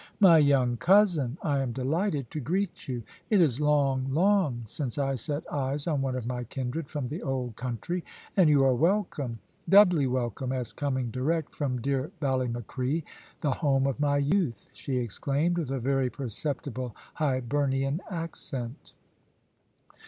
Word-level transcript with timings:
"My 0.19 0.39
young 0.39 0.77
cousin, 0.77 1.37
I 1.43 1.59
am 1.59 1.73
delighted 1.73 2.31
to 2.31 2.39
greet 2.39 2.87
you. 2.87 3.03
It 3.29 3.39
is 3.39 3.61
long, 3.61 4.11
long 4.11 4.63
since 4.65 4.97
I 4.97 5.13
set 5.13 5.43
eyes 5.53 5.85
on 5.85 6.01
one 6.01 6.15
of 6.15 6.25
my 6.25 6.43
kindred 6.45 6.87
from 6.89 7.07
the 7.07 7.21
old 7.21 7.55
country, 7.55 8.03
and 8.35 8.49
you 8.49 8.63
are 8.65 8.73
welcome 8.73 9.37
doubly 9.69 10.07
welcome 10.07 10.51
as 10.51 10.73
coming 10.73 11.11
direct 11.11 11.53
from 11.53 11.81
dear 11.81 12.09
Ballymacree, 12.19 13.03
the 13.41 13.51
home 13.51 13.85
of 13.85 13.99
my 13.99 14.17
youth," 14.17 14.71
she 14.73 14.97
exclaimed, 14.97 15.59
with 15.59 15.69
a 15.69 15.77
very 15.79 16.09
perceptible 16.09 16.95
Hibernian 17.13 18.01
accent. 18.09 18.93